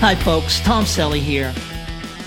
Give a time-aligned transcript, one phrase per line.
[0.00, 0.60] Hi, folks.
[0.60, 1.52] Tom Selly here.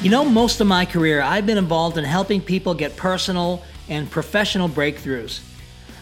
[0.04, 4.08] You know, most of my career, I've been involved in helping people get personal and
[4.12, 5.40] professional breakthroughs.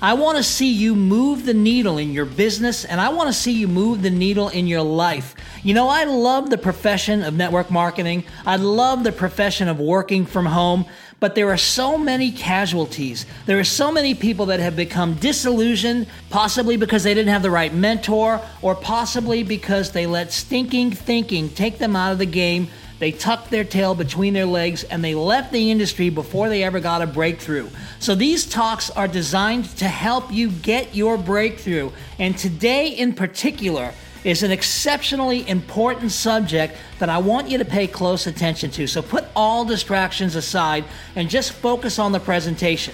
[0.04, 3.33] I want to see you move the needle in your business and I want to
[3.33, 5.36] see you move the needle in your life.
[5.62, 8.24] You know, I love the profession of network marketing.
[8.44, 10.87] I love the profession of working from home,
[11.19, 13.28] but there are so many casualties.
[13.46, 17.52] There are so many people that have become disillusioned, possibly because they didn't have the
[17.52, 22.70] right mentor or possibly because they let stinking thinking take them out of the game
[23.02, 26.80] they tucked their tail between their legs and they left the industry before they ever
[26.80, 27.68] got a breakthrough.
[27.98, 31.90] So these talks are designed to help you get your breakthrough.
[32.20, 33.91] And today in particular,
[34.24, 38.86] is an exceptionally important subject that I want you to pay close attention to.
[38.86, 42.94] So put all distractions aside and just focus on the presentation.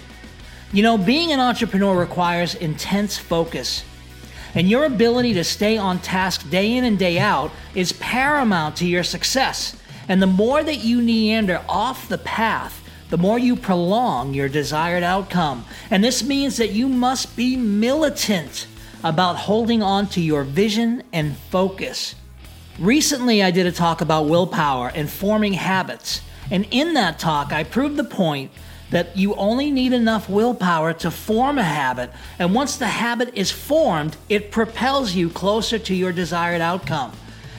[0.71, 3.83] You know, being an entrepreneur requires intense focus.
[4.55, 8.87] And your ability to stay on task day in and day out is paramount to
[8.87, 9.75] your success.
[10.07, 15.03] And the more that you meander off the path, the more you prolong your desired
[15.03, 15.65] outcome.
[15.89, 18.67] And this means that you must be militant
[19.03, 22.15] about holding on to your vision and focus.
[22.79, 26.21] Recently, I did a talk about willpower and forming habits.
[26.51, 28.51] And in that talk, I proved the point
[28.89, 32.11] that you only need enough willpower to form a habit.
[32.39, 37.11] And once the habit is formed, it propels you closer to your desired outcome.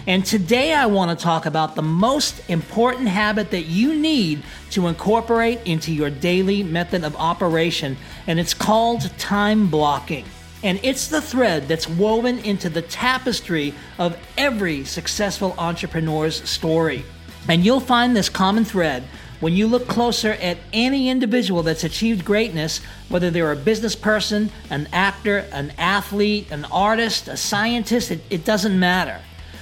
[0.08, 4.86] And today I want to talk about the most important habit that you need to
[4.86, 10.24] incorporate into your daily method of operation, and it's called time blocking.
[10.62, 17.04] And it's the thread that's woven into the tapestry of every successful entrepreneur's story.
[17.46, 19.04] And you'll find this common thread
[19.40, 24.48] when you look closer at any individual that's achieved greatness, whether they're a business person,
[24.70, 29.20] an actor, an athlete, an artist, a scientist, it, it doesn't matter.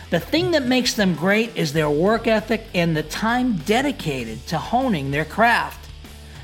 [0.09, 4.59] The thing that makes them great is their work ethic and the time dedicated to
[4.59, 5.91] honing their craft.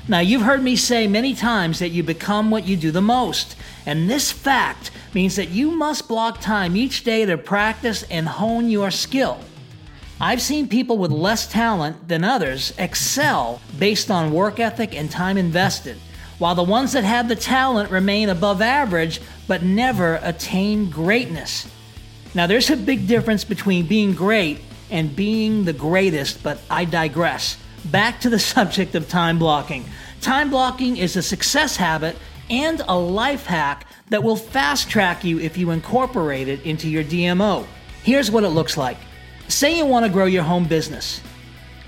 [0.05, 3.55] Now, you've heard me say many times that you become what you do the most,
[3.85, 8.69] and this fact means that you must block time each day to practice and hone
[8.69, 9.39] your skill.
[10.19, 15.37] I've seen people with less talent than others excel based on work ethic and time
[15.37, 15.95] invested,
[16.37, 21.69] while the ones that have the talent remain above average but never attain greatness.
[22.35, 27.57] Now, there's a big difference between being great and being the greatest, but I digress.
[27.85, 29.85] Back to the subject of time blocking.
[30.21, 32.15] Time blocking is a success habit
[32.49, 37.03] and a life hack that will fast track you if you incorporate it into your
[37.03, 37.65] DMO.
[38.03, 38.97] Here's what it looks like
[39.47, 41.21] say you want to grow your home business,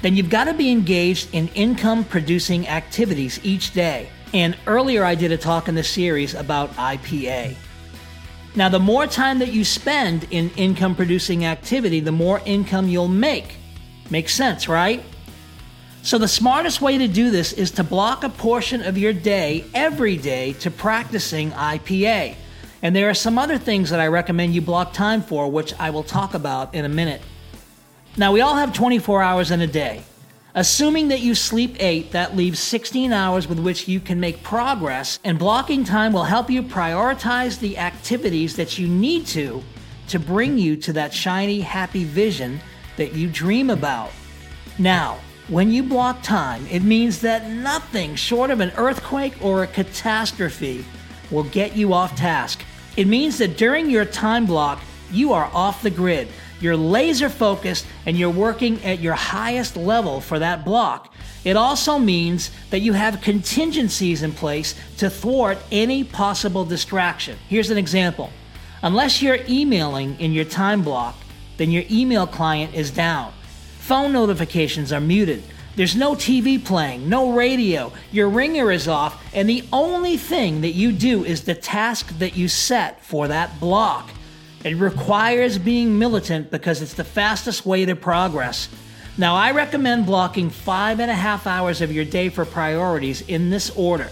[0.02, 4.10] then you've got to be engaged in income producing activities each day.
[4.34, 7.56] And earlier I did a talk in the series about IPA.
[8.58, 13.10] Now, the more time that you spend in income producing activity, the more income you'll
[13.10, 13.58] make.
[14.10, 15.04] Makes sense, right?
[16.04, 19.66] So, the smartest way to do this is to block a portion of your day
[19.74, 22.36] every day to practicing IPA.
[22.82, 25.90] And there are some other things that I recommend you block time for, which I
[25.90, 27.22] will talk about in a minute.
[28.16, 30.04] Now, we all have 24 hours in a day.
[30.58, 35.20] Assuming that you sleep 8, that leaves 16 hours with which you can make progress,
[35.26, 39.62] and blocking time will help you prioritize the activities that you need to
[40.08, 42.62] to bring you to that shiny, happy vision
[42.96, 44.14] that you dream about.
[44.80, 49.68] Now, when you block time, it means that nothing short of an earthquake or a
[49.68, 50.86] catastrophe
[51.32, 52.64] will get you off task.
[52.96, 54.80] It means that during your time block,
[55.12, 56.30] you are off the grid.
[56.62, 61.14] You're laser focused and you're working at your highest level for that block.
[61.44, 67.38] It also means that you have contingencies in place to thwart any possible distraction.
[67.50, 68.32] Here's an example.
[68.82, 71.16] Unless you're emailing in your time block,
[71.58, 73.34] then your email client is down.
[73.80, 75.44] Phone notifications are muted.
[75.76, 80.72] There's no TV playing, no radio, your ringer is off, and the only thing that
[80.72, 84.10] you do is the task that you set for that block.
[84.66, 88.68] It requires being militant because it's the fastest way to progress.
[89.16, 93.52] Now, I recommend blocking five and a half hours of your day for priorities in
[93.52, 94.10] this order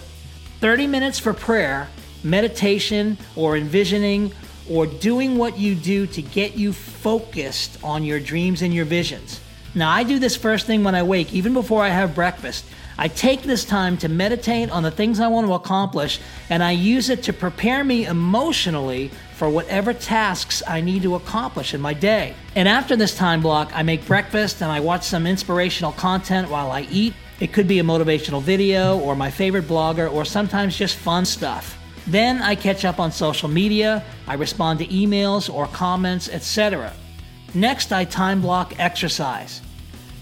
[0.59, 1.89] 30 minutes for prayer,
[2.23, 4.31] meditation, or envisioning,
[4.69, 9.41] or doing what you do to get you focused on your dreams and your visions.
[9.73, 12.63] Now, I do this first thing when I wake, even before I have breakfast.
[12.95, 16.19] I take this time to meditate on the things I want to accomplish,
[16.51, 19.09] and I use it to prepare me emotionally
[19.43, 22.33] for whatever tasks I need to accomplish in my day.
[22.55, 26.71] And after this time block, I make breakfast and I watch some inspirational content while
[26.71, 27.13] I eat.
[27.41, 31.77] It could be a motivational video or my favorite blogger or sometimes just fun stuff.
[32.07, 36.93] Then I catch up on social media, I respond to emails or comments, etc.
[37.53, 39.61] Next, I time block exercise.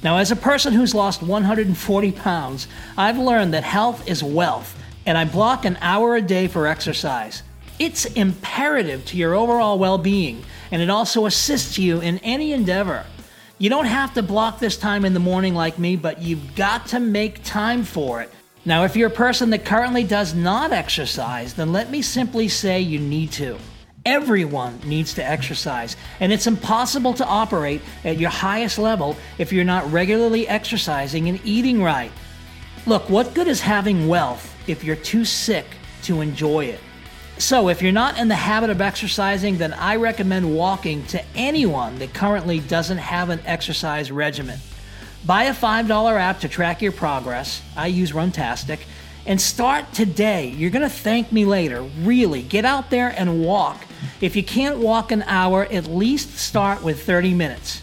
[0.02, 4.76] Now, as a person who's lost 140 pounds, I've learned that health is wealth,
[5.06, 7.44] and I block an hour a day for exercise.
[7.82, 13.08] It's imperative to your overall well being, and it also assists you in any endeavor.
[13.58, 16.86] You don't have to block this time in the morning like me, but you've got
[16.90, 18.32] to make time for it.
[18.66, 22.82] Now, if you're a person that currently does not exercise, then let me simply say
[22.82, 23.58] you need to.
[24.06, 29.64] Everyone needs to exercise, and it's impossible to operate at your highest level if you're
[29.64, 32.12] not regularly exercising and eating right.
[32.86, 35.66] Look, what good is having wealth if you're too sick
[36.04, 36.80] to enjoy it?
[37.42, 41.98] So, if you're not in the habit of exercising, then I recommend walking to anyone
[41.98, 44.60] that currently doesn't have an exercise regimen.
[45.26, 47.64] Buy a $5 app to track your progress.
[47.76, 48.82] I use Runtastic.
[49.26, 50.50] And start today.
[50.50, 51.82] You're going to thank me later.
[51.82, 53.86] Really, get out there and walk.
[54.22, 57.82] If you can't walk an hour, at least start with 30 minutes.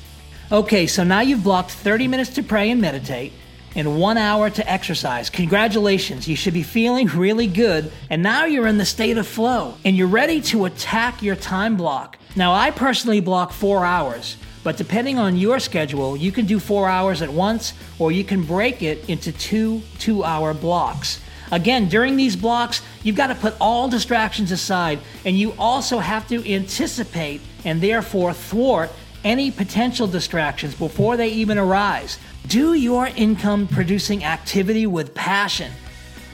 [0.52, 3.32] Okay, so now you've blocked 30 minutes to pray and meditate
[3.78, 5.30] and one hour to exercise.
[5.30, 7.92] Congratulations, you should be feeling really good.
[8.10, 11.76] And now you're in the state of flow and you're ready to attack your time
[11.76, 12.18] block.
[12.34, 16.88] Now, I personally block four hours, but depending on your schedule, you can do four
[16.88, 21.20] hours at once or you can break it into two two hour blocks.
[21.52, 26.26] Again, during these blocks, you've got to put all distractions aside and you also have
[26.28, 28.90] to anticipate and therefore thwart
[29.24, 32.18] any potential distractions before they even arise.
[32.46, 35.72] Do your income producing activity with passion.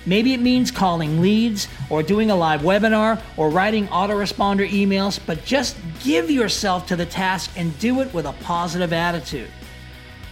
[0.06, 5.44] Maybe it means calling leads or doing a live webinar or writing autoresponder emails, but
[5.44, 9.50] just give yourself to the task and do it with a positive attitude.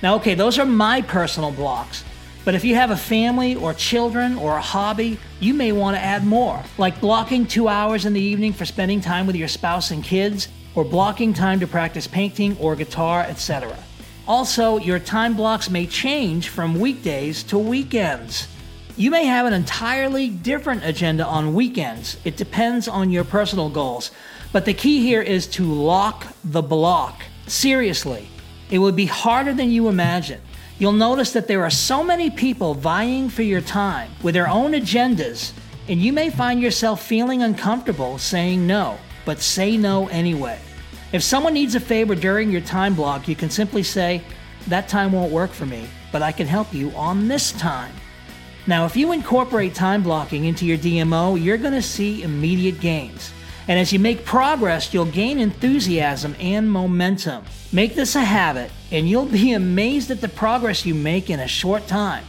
[0.02, 2.04] Now, okay, those are my personal blocks.
[2.44, 6.02] But if you have a family or children or a hobby, you may want to
[6.02, 9.92] add more, like blocking two hours in the evening for spending time with your spouse
[9.92, 13.76] and kids, or blocking time to practice painting or guitar, etc.
[14.26, 18.48] Also, your time blocks may change from weekdays to weekends.
[18.96, 22.18] You may have an entirely different agenda on weekends.
[22.24, 24.10] It depends on your personal goals.
[24.52, 27.22] But the key here is to lock the block.
[27.46, 28.28] Seriously,
[28.70, 30.40] it would be harder than you imagine.
[30.78, 34.72] You'll notice that there are so many people vying for your time with their own
[34.72, 35.52] agendas,
[35.88, 40.58] and you may find yourself feeling uncomfortable saying no, but say no anyway.
[41.12, 44.22] If someone needs a favor during your time block, you can simply say,
[44.68, 47.92] That time won't work for me, but I can help you on this time.
[48.66, 53.32] Now, if you incorporate time blocking into your DMO, you're going to see immediate gains.
[53.68, 57.44] And as you make progress, you'll gain enthusiasm and momentum.
[57.72, 61.48] Make this a habit, and you'll be amazed at the progress you make in a
[61.48, 62.24] short time.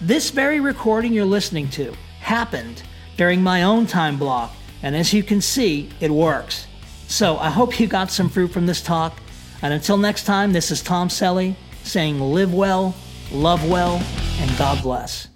[0.00, 2.82] This very recording you're listening to happened
[3.16, 4.54] during my own time block,
[4.84, 6.66] and as you can see, it works.
[7.08, 9.18] So I hope you got some fruit from this talk.
[9.62, 12.94] And until next time, this is Tom Selly saying live well,
[13.32, 14.02] love well,
[14.40, 15.28] and God bless.